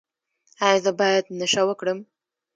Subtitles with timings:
[0.67, 1.99] ایا زه باید نشه وکړم؟